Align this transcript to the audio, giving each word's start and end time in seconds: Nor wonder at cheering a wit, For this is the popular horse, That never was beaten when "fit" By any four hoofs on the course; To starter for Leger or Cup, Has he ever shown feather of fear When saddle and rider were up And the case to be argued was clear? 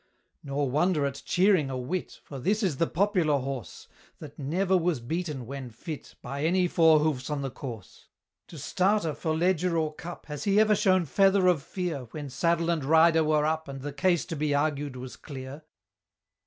Nor 0.41 0.67
wonder 0.71 1.05
at 1.05 1.21
cheering 1.27 1.69
a 1.69 1.77
wit, 1.77 2.21
For 2.23 2.39
this 2.39 2.63
is 2.63 2.77
the 2.77 2.87
popular 2.87 3.37
horse, 3.37 3.87
That 4.17 4.39
never 4.39 4.75
was 4.75 4.99
beaten 4.99 5.45
when 5.45 5.69
"fit" 5.69 6.15
By 6.23 6.43
any 6.43 6.67
four 6.67 7.01
hoofs 7.01 7.29
on 7.29 7.43
the 7.43 7.51
course; 7.51 8.07
To 8.47 8.57
starter 8.57 9.13
for 9.13 9.37
Leger 9.37 9.77
or 9.77 9.93
Cup, 9.93 10.25
Has 10.25 10.45
he 10.45 10.59
ever 10.59 10.73
shown 10.73 11.05
feather 11.05 11.45
of 11.45 11.61
fear 11.61 12.05
When 12.09 12.31
saddle 12.31 12.71
and 12.71 12.83
rider 12.83 13.23
were 13.23 13.45
up 13.45 13.67
And 13.67 13.81
the 13.81 13.93
case 13.93 14.25
to 14.25 14.35
be 14.35 14.55
argued 14.55 14.95
was 14.95 15.15
clear? 15.17 15.65